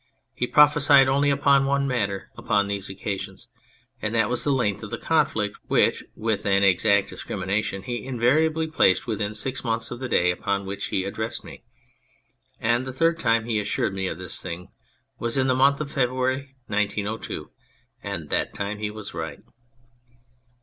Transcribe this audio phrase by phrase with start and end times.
[0.33, 3.47] He prophesied only upon one matter upon these occasions,
[4.01, 8.65] and that was the length of the conflict, which, with an exact discrimination, he invariably
[8.67, 11.61] placed within "six months" of the day upon which he addressed me,
[12.59, 14.69] and the third time he assured me of this thing
[15.19, 17.51] was in the month of February 1902,
[18.01, 19.41] and that time he was right.